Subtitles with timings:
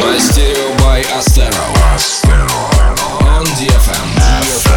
[0.00, 1.64] Мастерио by Astero.
[3.24, 4.67] On DFM.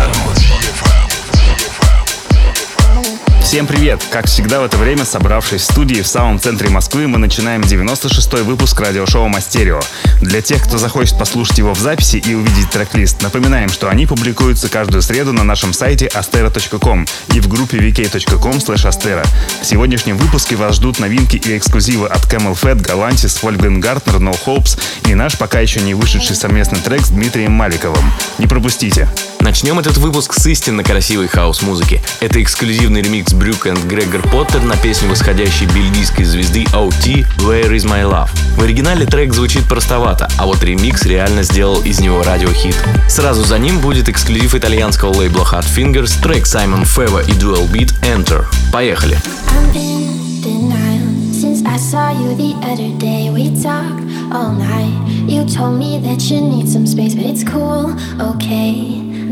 [3.53, 4.03] Всем привет!
[4.11, 8.45] Как всегда в это время, собравшись в студии в самом центре Москвы, мы начинаем 96-й
[8.45, 9.79] выпуск радиошоу Мастерио.
[10.23, 14.71] Для тех, кто захочет послушать его в записи и увидеть трек-лист, напоминаем, что они публикуются
[14.71, 17.05] каждую среду на нашем сайте astero.com
[17.35, 18.59] и в группе vk.com.
[18.59, 24.35] В сегодняшнем выпуске вас ждут новинки и эксклюзивы от Camel Fat, Galantis, Wolfgang Gartner, No
[24.47, 24.81] Hopes
[25.11, 28.15] и наш пока еще не вышедший совместный трек с Дмитрием Маликовым.
[28.39, 29.11] Не пропустите!
[29.43, 32.01] Начнем этот выпуск с истинно красивой хаос-музыки.
[32.21, 37.85] Это эксклюзивный ремикс Брюк и Грегор Поттер на песню восходящей бельгийской звезды OT «Where is
[37.85, 38.29] my love».
[38.57, 42.77] В оригинале трек звучит простовато, а вот ремикс реально сделал из него радиохит.
[43.09, 47.93] Сразу за ним будет эксклюзив итальянского лейбла Hot Fingers, трек Саймон Фева и Dual Beat
[48.03, 48.45] «Enter».
[48.73, 49.19] Поехали!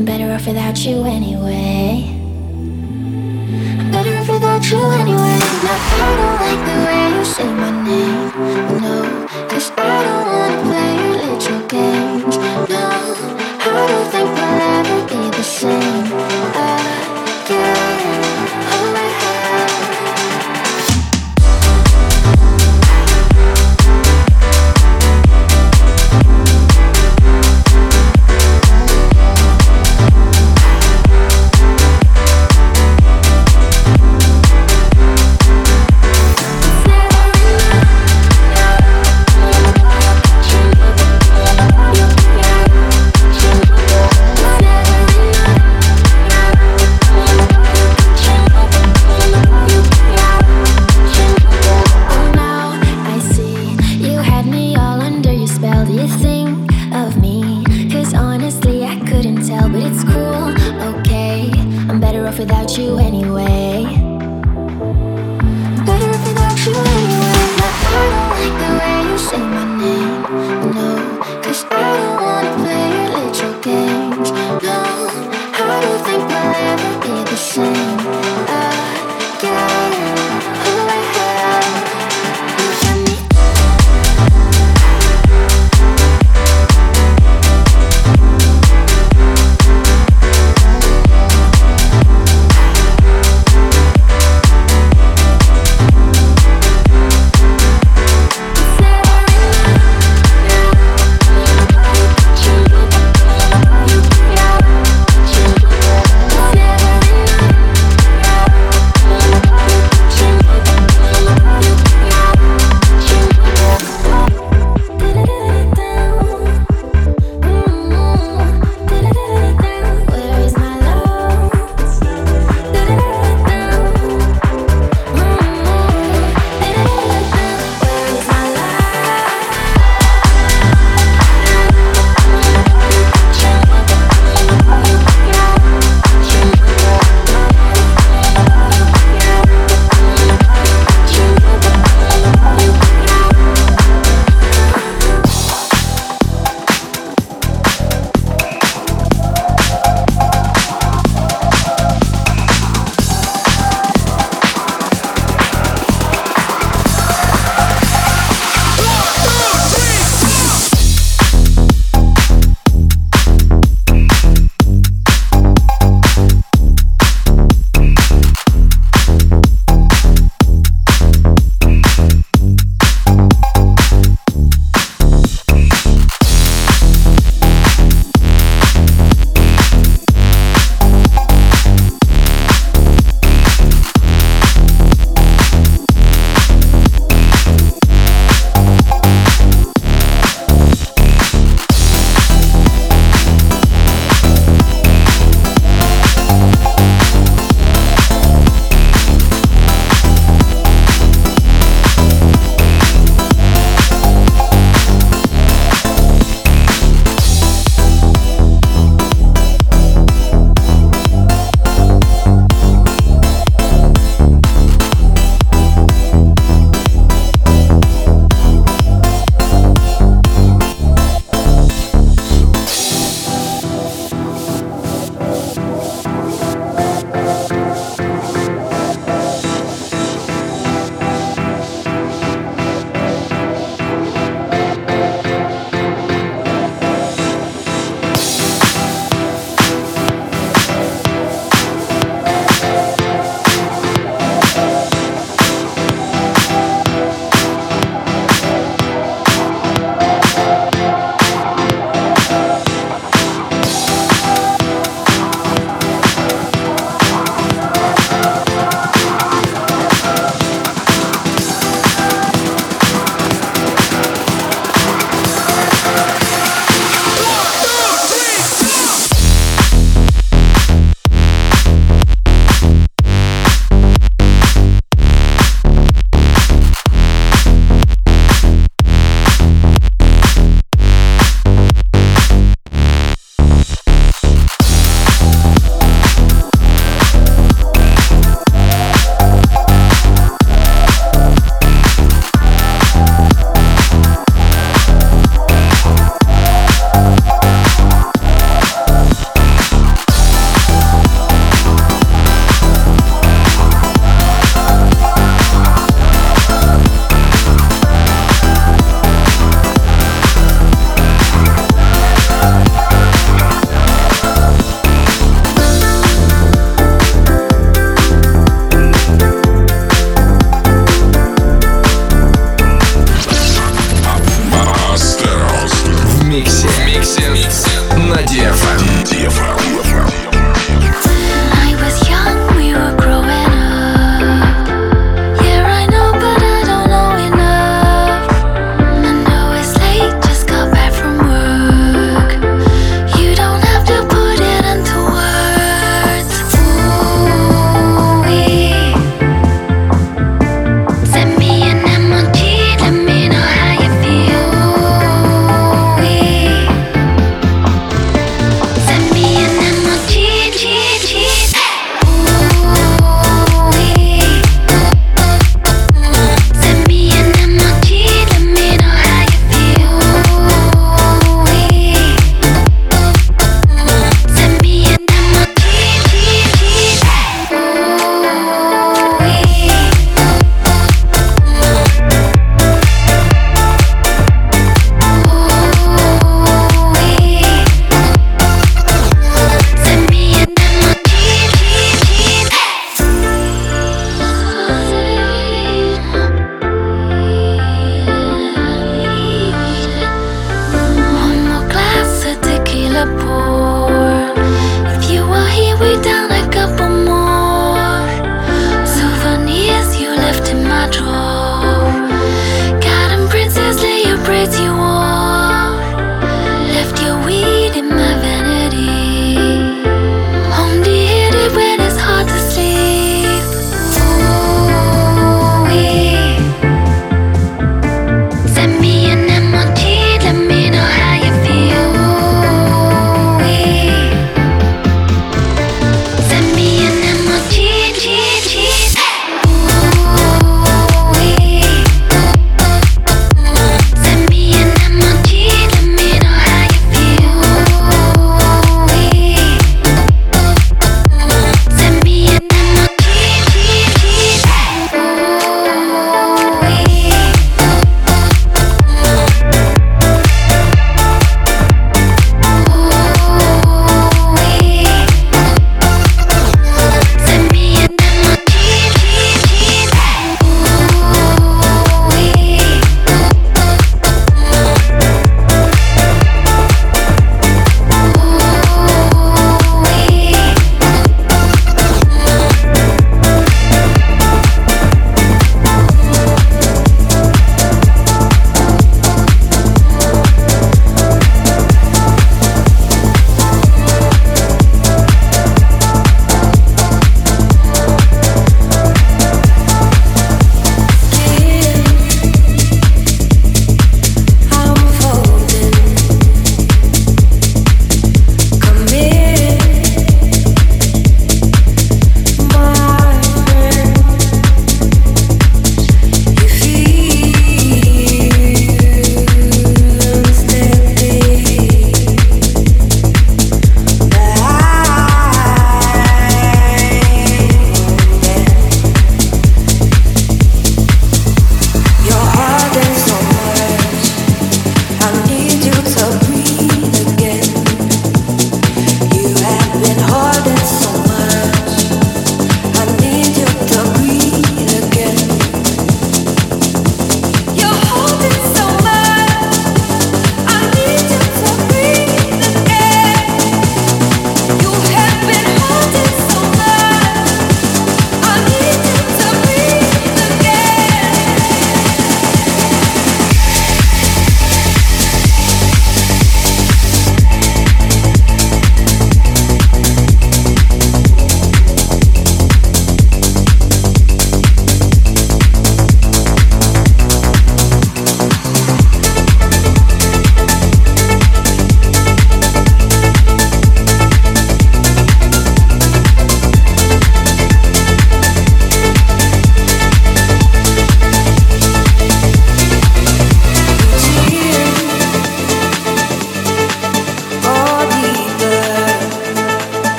[0.00, 2.19] Better off without you anyway.
[3.50, 5.38] Better off without you anyway.
[5.66, 8.30] Now I don't like the way you say my name.
[8.80, 8.96] No,
[9.48, 12.36] cause I don't wanna play your little games.
[12.70, 12.84] No,
[13.60, 14.49] I don't think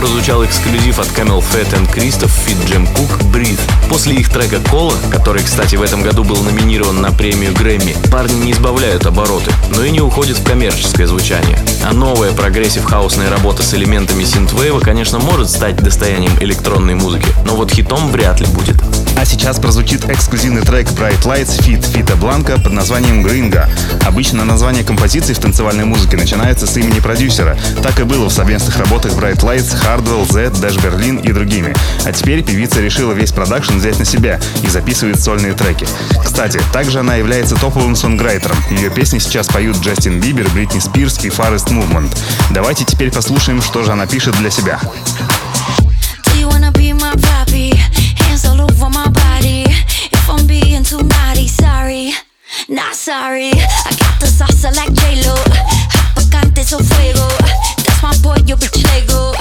[0.00, 3.60] прозвучал эксклюзив от CamelPhat and Christoph feat Jem Cooke Breathe.
[3.90, 8.46] После их трека Cola, который, кстати, в этом году был номинирован на премию Грэмми, парни
[8.46, 11.58] не сбавляют обороты, но и не уходят в коммерческое звучание.
[11.84, 17.70] А новая прогрессив-хаусная работа с элементами синтвейва, конечно, может стать достоянием электронной музыки, но вот
[17.70, 18.76] хитом вряд ли будет.
[19.18, 23.68] А сейчас прозвучит эксклюзивный трек Bright Lights feat Fito Blanko под названием Gringa.
[24.06, 27.58] Обычно название композиции в танцевальной музыке начинается с имени продюсера.
[27.82, 31.74] Так и было в совместных работах Bright Lights, Hardwell, Zedd, Dash Berlin и другими.
[32.04, 35.84] А теперь певица решила весь продакшн взять на себя и записывает сольные треки.
[36.24, 38.56] Кстати, также она является топовым сонграйтером.
[38.70, 42.16] Ее песни сейчас поют Джастин Бибер, Бритни Спирс и Forest Movement.
[42.50, 44.78] Давайте теперь послушаем, что же она пишет для себя.
[52.68, 55.34] Not sorry, I got the salsa like J-Lo
[56.14, 57.26] Picante su fuego
[57.76, 59.32] That's my boy, yo bitch Lego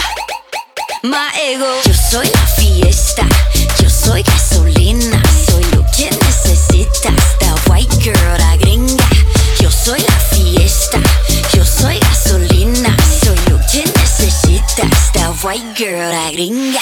[1.03, 1.65] My ego.
[1.85, 3.25] Yo soy la fiesta
[3.81, 7.37] Yo soy gasolina Soy lo que necesitas.
[7.39, 9.05] The white girl, la gringa.
[9.61, 10.99] Yo soy la fiesta
[11.53, 15.11] Yo soy gasolina Soy lo que necesitas.
[15.13, 16.81] The white girl, la gringa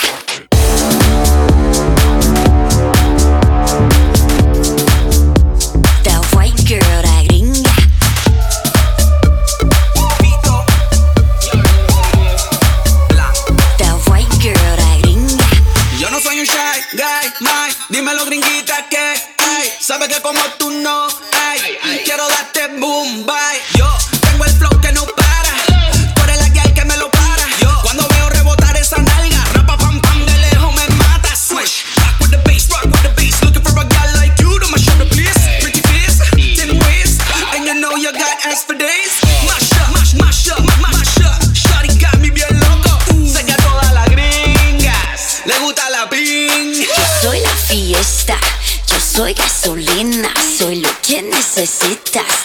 [20.28, 21.07] como tú no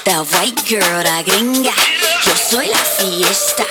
[0.05, 1.73] The white girl, la gringa.
[2.27, 3.65] Yo soy la fiesta.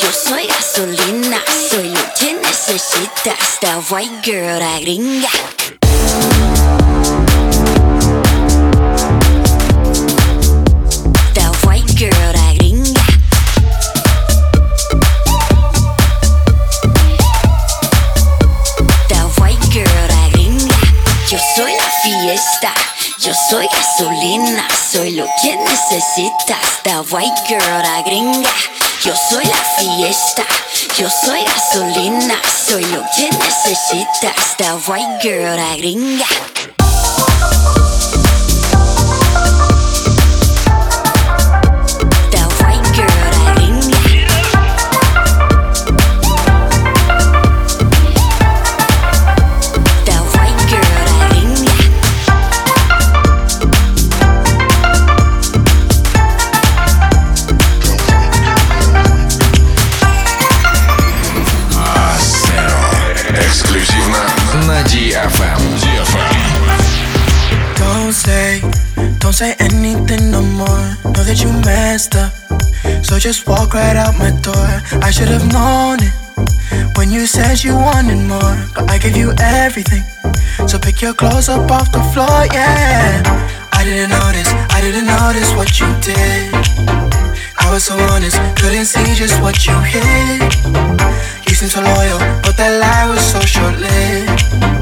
[0.00, 1.38] Yo soy gasolina,
[1.70, 3.60] soy lo que necesitas.
[3.60, 5.28] The white girl, la gringa.
[11.66, 13.00] White girl, la gringa.
[19.70, 20.76] Girl, gringa.
[21.28, 22.72] Yo soy la fiesta.
[23.18, 24.68] Yo soy gasolina.
[24.92, 25.56] Soy lo que
[25.90, 26.82] necesitas.
[26.82, 28.50] The white girl, la gringa.
[29.04, 30.44] Yo soy la fiesta.
[30.96, 32.40] Yo soy gasolina.
[32.66, 34.56] Soy lo que necesitas.
[34.56, 36.26] The white girl, la gringa.
[69.34, 70.86] Don't say anything no more.
[71.10, 72.32] Know that you messed up.
[73.04, 74.70] So just walk right out my door.
[75.02, 76.14] I should have known it
[76.96, 78.56] when you said you wanted more.
[78.74, 80.04] But I gave you everything.
[80.68, 83.22] So pick your clothes up off the floor, yeah.
[83.72, 86.54] I didn't notice, I didn't notice what you did.
[87.58, 90.42] I was so honest, couldn't see just what you hid.
[91.48, 94.73] You seemed so loyal, but that lie was so short lived.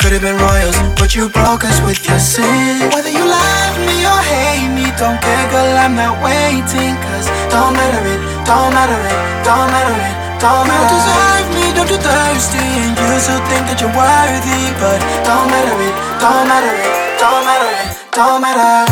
[0.00, 2.88] Could have been royals, but you broke us with your sin.
[2.96, 6.96] Whether you love me or hate me, don't care, girl, I'm not waiting.
[7.04, 8.16] Cause don't matter it,
[8.48, 10.88] don't matter it, don't matter it, don't matter.
[10.88, 14.72] You don't deserve me, don't you thirsty, and you still think that you're worthy.
[14.80, 18.88] But don't matter it, don't matter it, don't matter it, don't matter.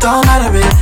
[0.00, 0.72] Don't matter it,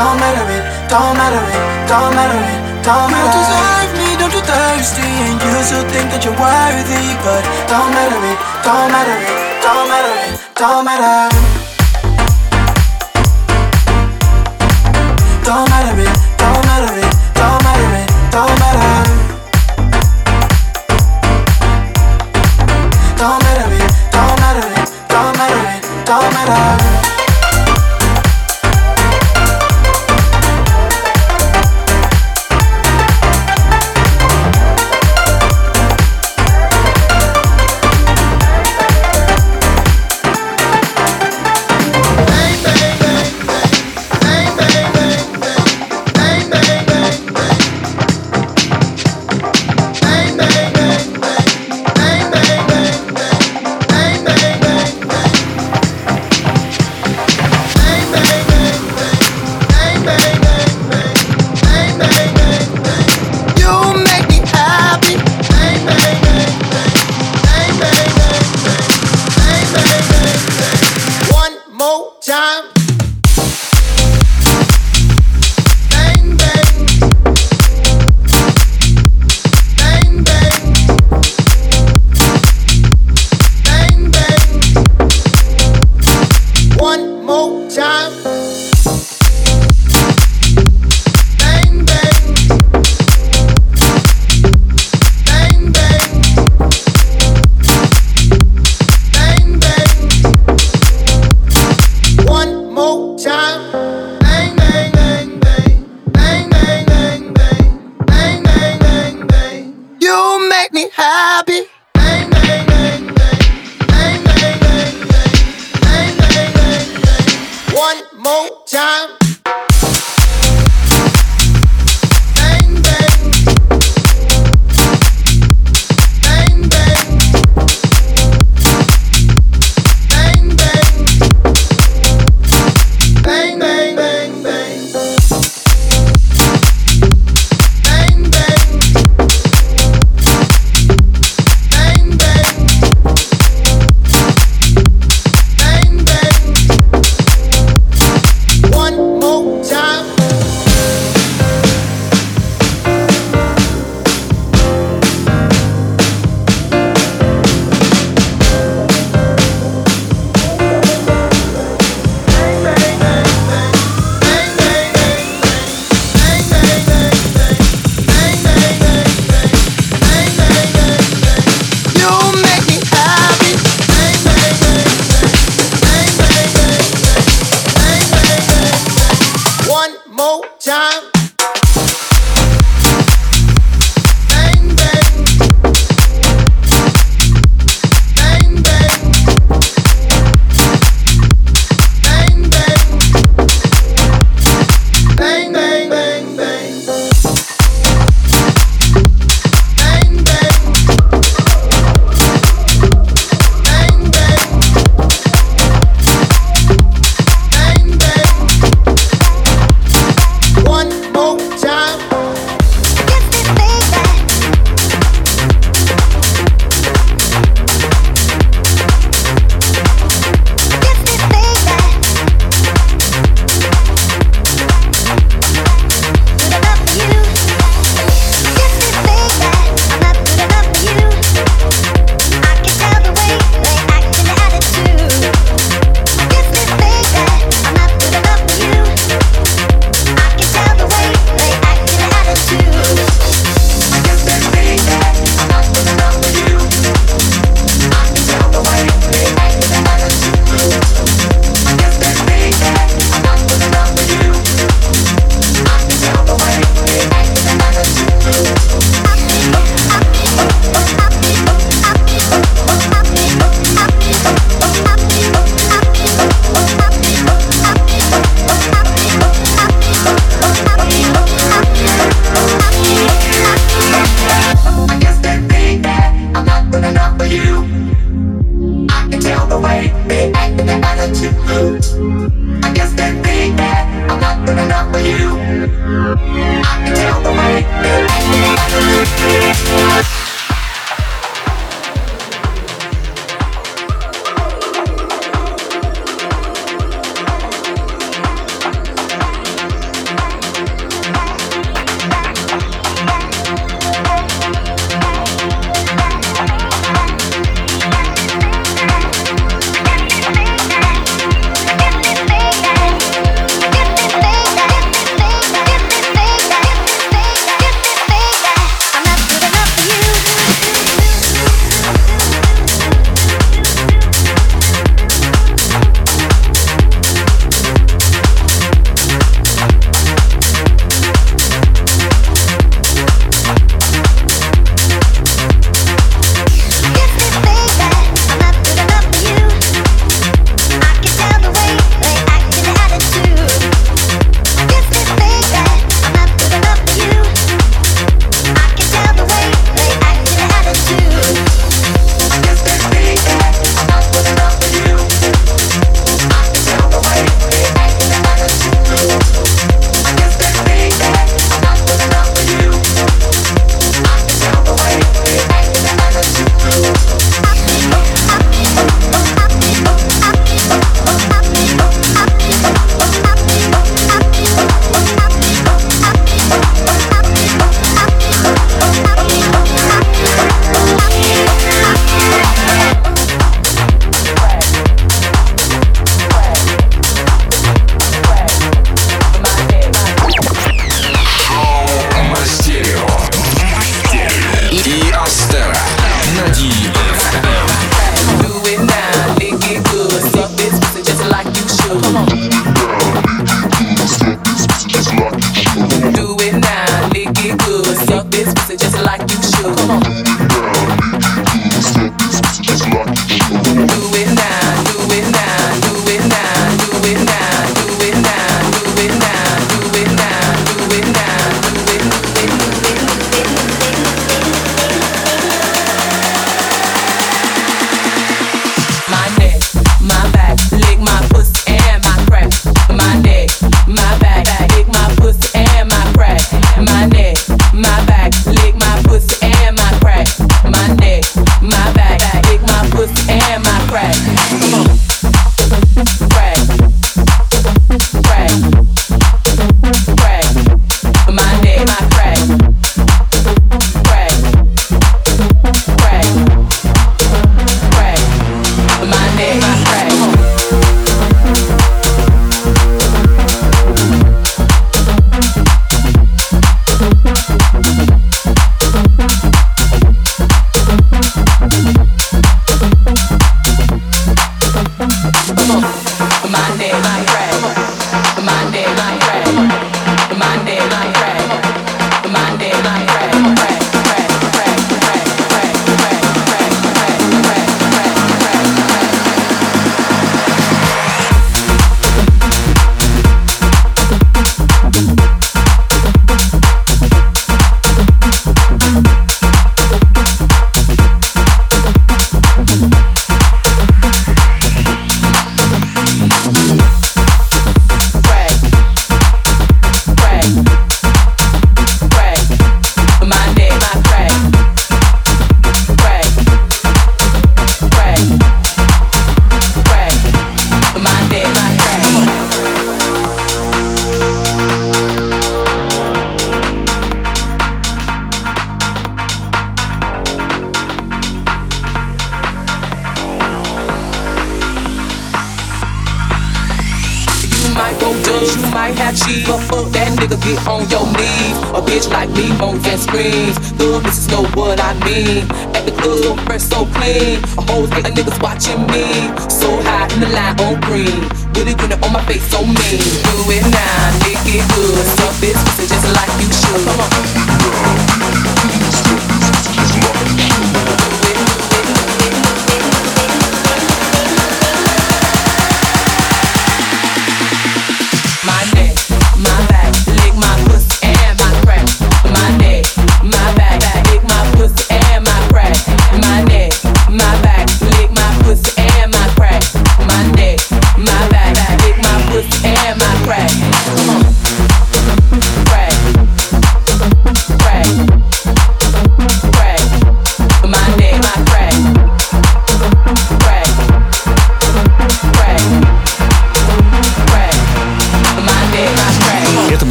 [0.00, 3.20] don't matter it, don't matter it, don't matter it, don't matter.
[3.20, 5.04] You don't deserve me, don't you thirsty?
[5.28, 7.04] And you still think that you're worthy.
[7.20, 11.28] But don't matter it, don't matter it, don't matter it, don't matter.
[15.44, 18.88] Don't matter it, don't matter it, don't matter it, don't matter.
[23.20, 27.09] Don't matter it, don't matter it, don't matter it, don't matter.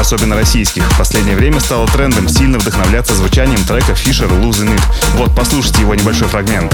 [0.00, 4.82] Особенно российских, в последнее время стало трендом сильно вдохновляться звучанием трека Fisher Losing It.
[5.16, 6.72] Вот, послушайте его небольшой фрагмент.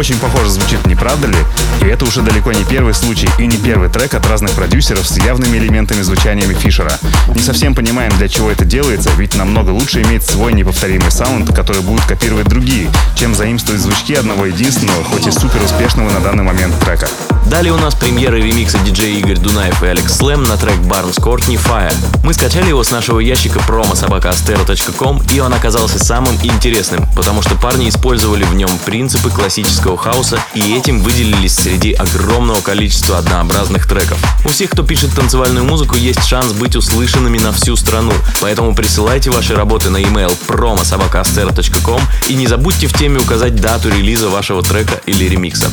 [0.00, 1.36] Очень похоже звучит, не правда ли?
[1.82, 5.18] И это уже далеко не первый случай и не первый трек от разных продюсеров с
[5.18, 6.98] явными элементами звучаниями Фишера.
[7.34, 11.82] Не совсем понимаем, для чего это делается, ведь намного лучше иметь свой неповторимый саунд, который
[11.82, 16.80] будет копировать другие, чем заимствовать звучки одного единственного, хоть и супер успешного на данный момент
[16.80, 17.10] трека.
[17.50, 21.60] Далее у нас премьеры ремикса диджей Игорь Дунаев и Алекс Слэм на трек Barnes Courtney
[21.60, 21.92] Fire.
[22.22, 27.88] Мы скачали его с нашего ящика promo.astero.com и он оказался самым интересным, потому что парни
[27.88, 34.18] использовали в нем принципы классического хауса и этим выделились среди огромного количества однообразных треков.
[34.44, 39.30] У всех, кто пишет танцевальную музыку, есть шанс быть услышанными на всю страну, поэтому присылайте
[39.30, 45.00] ваши работы на email promo.astero.com и не забудьте в теме указать дату релиза вашего трека
[45.06, 45.70] или ремикса.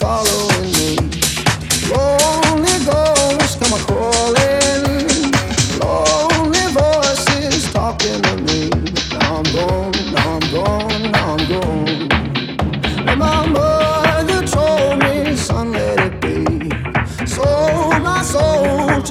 [0.00, 0.88] Following me.
[3.88, 4.27] to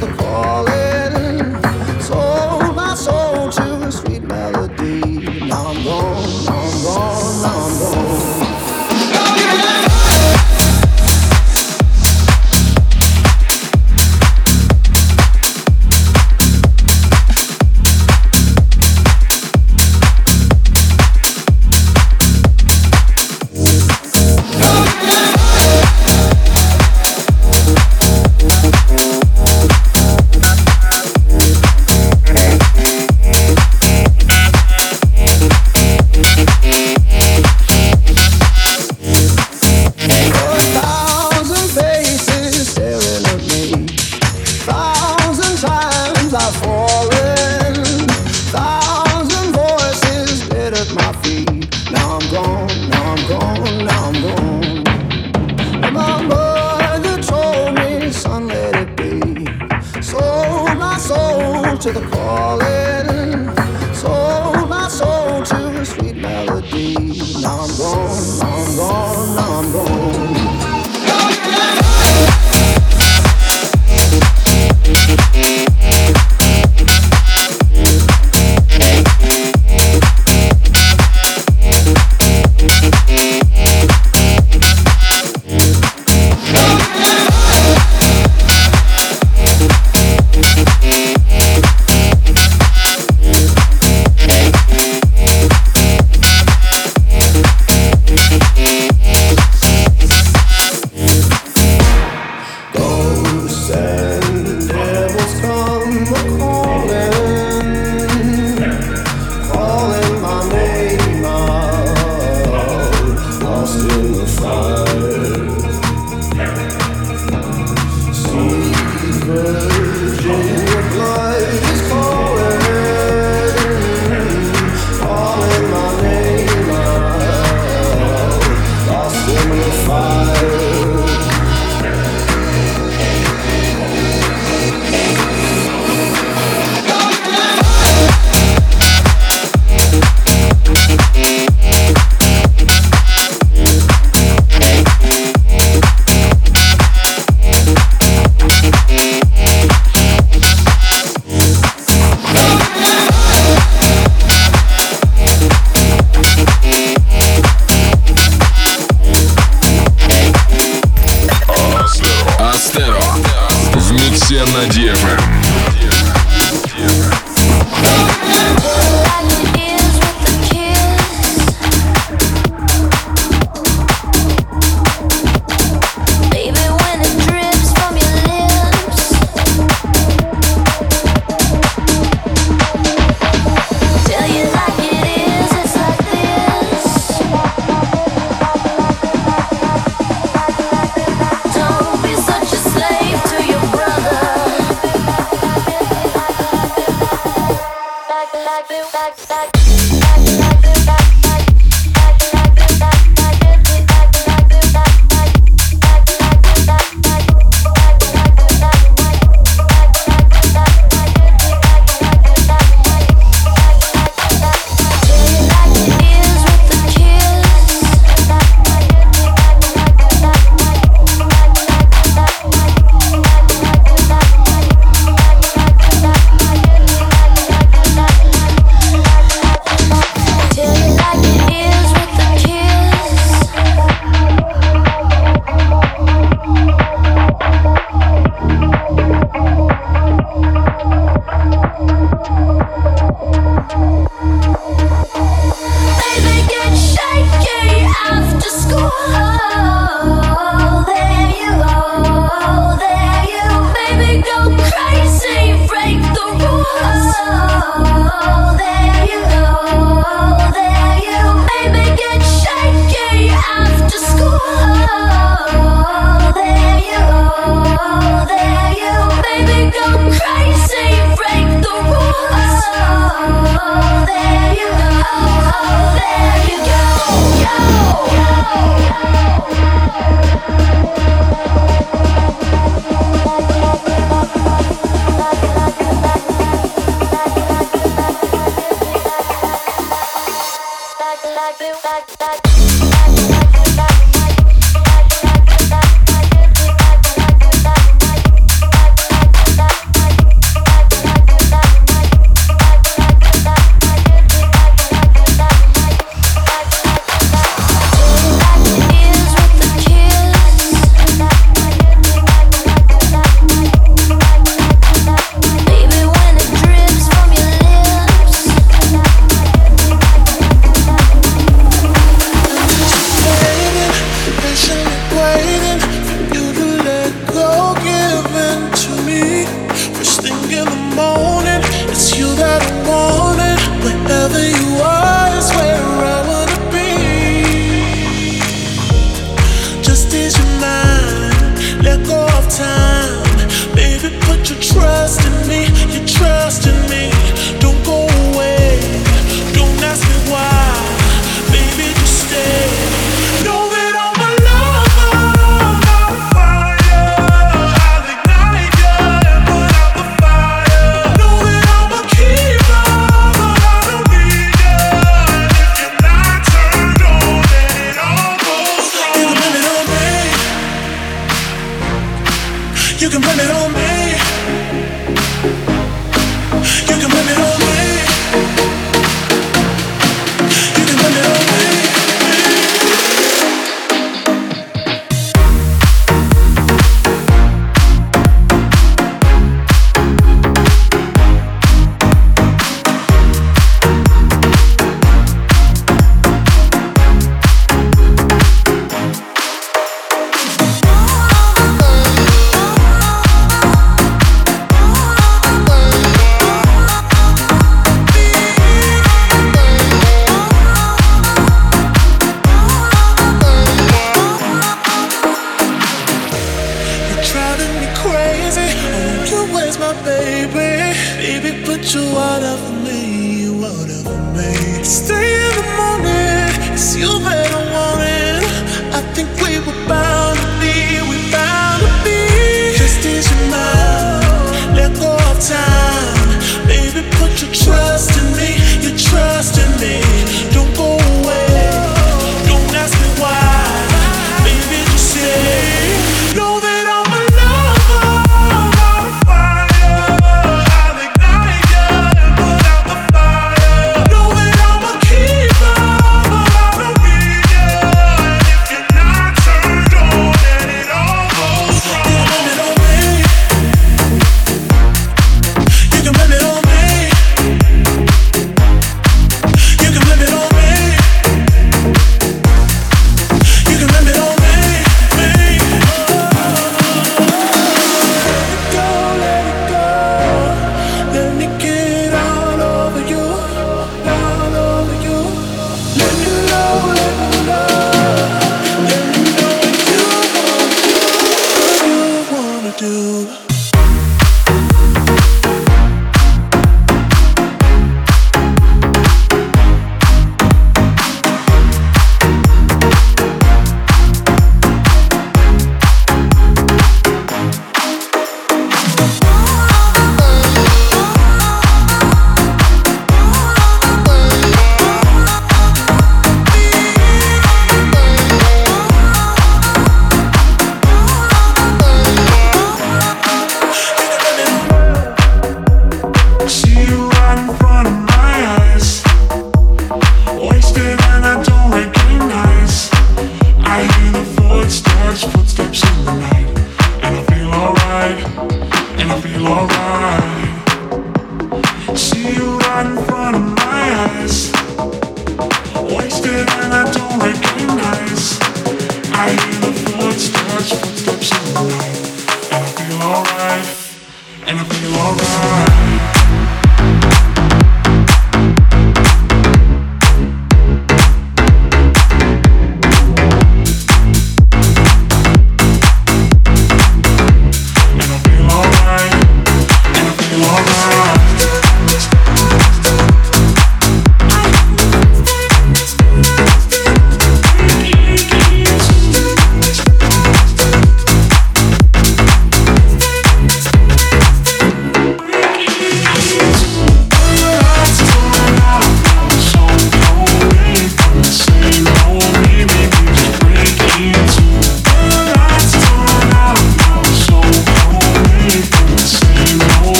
[0.00, 0.69] the call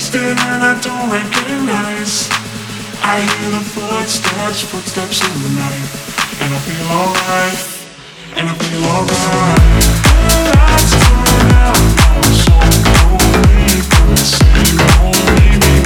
[0.00, 2.30] wasted and I don't recognize.
[3.02, 5.88] I hear the footsteps, footsteps in the night.
[6.40, 7.60] And I feel alright,
[8.36, 9.84] and I feel alright.
[10.56, 11.84] Lights turn out,
[12.16, 12.56] I'm so
[12.96, 15.79] lonely, but it seems only me.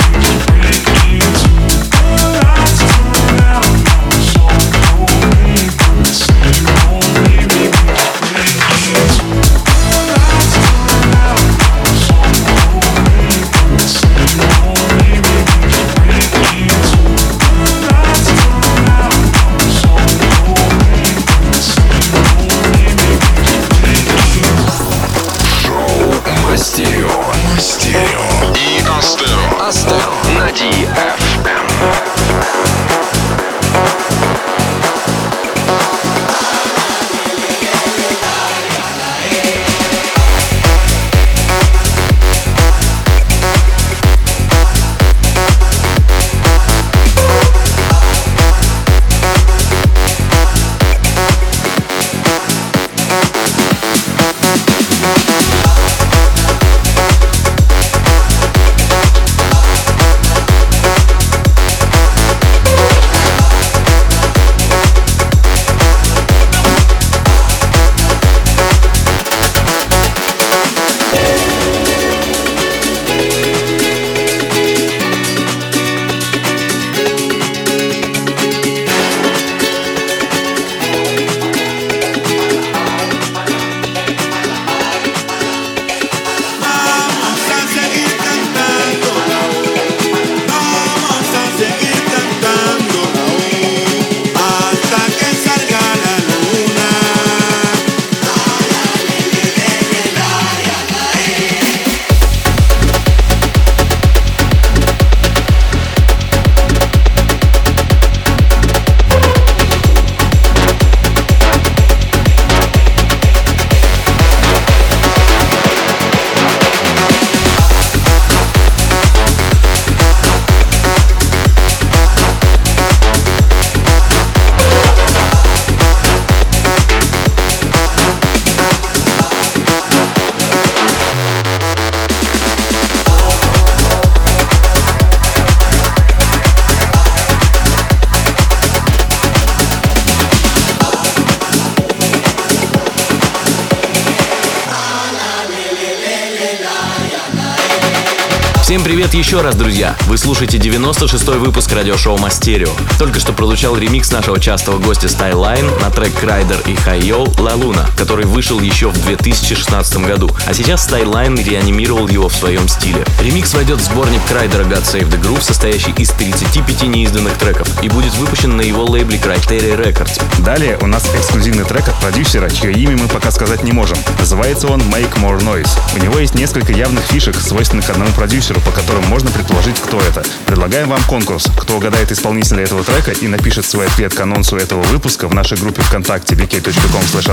[149.25, 149.97] Еще раз, друзья!
[150.03, 152.69] Вы слушаете 96-й выпуск радиошоу Mastereo.
[152.99, 157.87] Только что прозвучал ремикс нашего частого гостя Styline на трек Kryder и HIIO «La Luna»,
[157.97, 160.29] который вышел еще в 2016 году.
[160.47, 163.04] А сейчас Styline реанимировал его в своем стиле.
[163.21, 167.69] Ремикс войдет в сборник Kryder а God Save the Groove, состоящий из 35 неизданных треков,
[167.83, 170.21] и будет выпущен на его лейбле Kryteria Records.
[170.43, 173.99] Далее у нас эксклюзивный трек от продюсера, чье имя мы пока сказать не можем.
[174.19, 175.71] Называется он Make More Noise.
[175.97, 180.23] У него есть несколько явных фишек, свойственных одному продюсеру, по которым можно предположить, кто это.
[180.47, 181.49] Предлагаем вам конкурс.
[181.59, 185.59] Кто угадает исполнителя этого трека и напишет свой ответ к анонсу этого выпуска в нашей
[185.59, 186.35] группе ВКонтакте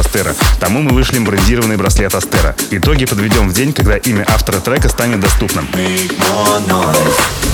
[0.01, 0.35] astera.
[0.59, 2.55] Тому мы вышлем брендированный браслет Астера.
[2.71, 5.67] Итоги подведем в день, когда имя автора трека станет доступным.
[5.75, 7.50] Make more noise.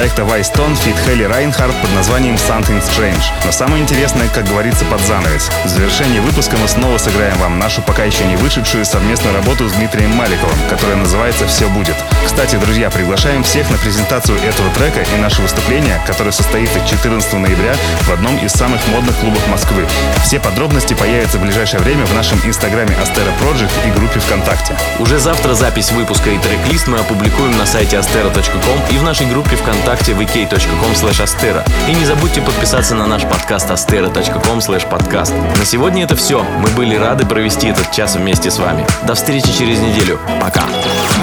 [0.00, 3.22] Проекта Vicetone feat Haley Reinhart под названием Something Strange.
[3.44, 5.50] Но самое интересное, как говорится, под занавес.
[5.66, 9.72] В завершении выпуска мы снова сыграем вам нашу пока еще не вышедшую совместную работу с
[9.72, 11.96] Дмитрием Маликовым, которая называется «Все будет».
[12.24, 17.74] Кстати, друзья, приглашаем всех на презентацию этого трека и наше выступление, которое состоится 14 ноября
[18.04, 19.86] в одном из самых модных клубов Москвы.
[20.24, 24.74] Все подробности появятся в ближайшее время в нашем инстаграме Astero Project и группе ВКонтакте.
[24.98, 29.56] Уже завтра запись выпуска и трек-лист мы опубликуем на сайте astero.com и в нашей группе
[29.56, 31.64] ВКонтакте vk.com astero.
[31.88, 35.58] И не забудьте подписаться на наш подкаст astero.com podcast.
[35.58, 36.44] На сегодня это все.
[36.58, 38.86] Мы были рады провести этот час вместе с вами.
[39.06, 40.20] До встречи через неделю.
[40.40, 40.62] Пока.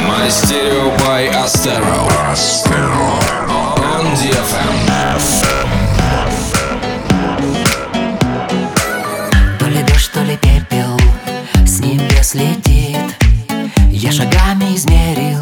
[0.07, 2.07] Мастерио by Astero.
[3.77, 4.87] On DFM.
[9.59, 10.99] То ли дождь, то ли пепел
[11.65, 12.97] с небес летит
[13.89, 15.41] Я шагами измерил,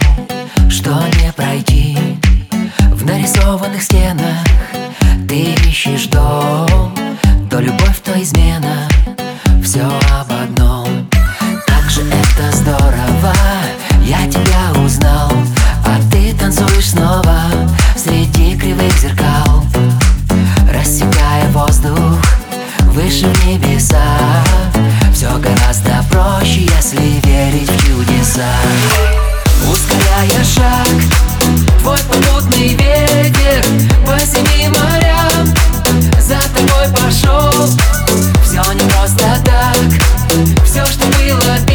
[0.70, 1.98] что не пройти
[3.06, 4.44] Нарисованных стенах
[5.30, 6.96] ты ищешь дом
[7.52, 8.88] То любовь, то измена,
[9.64, 9.86] все
[10.20, 11.08] об одном.
[11.68, 13.34] Как же это здорово,
[14.04, 15.32] я тебя узнал
[15.86, 17.44] А ты танцуешь снова
[17.96, 19.64] среди кривых зеркал.
[20.74, 22.20] Рассекая воздух
[22.96, 24.02] выше небеса.
[25.14, 28.50] Все гораздо проще, если верить в чудеса.
[29.72, 30.88] Ускоряя шаг,
[31.86, 33.64] твой попутный ветер
[34.08, 35.54] По семи морям.
[36.20, 37.70] За тобой пошел.
[38.44, 41.75] Все не просто так, все, что было пепел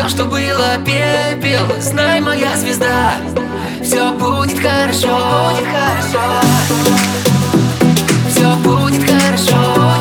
[0.00, 1.66] все, что было пепел.
[1.80, 3.14] Знай, моя звезда,
[3.82, 5.18] все будет хорошо,
[5.50, 6.20] будет хорошо.
[8.30, 10.00] Все будет хорошо,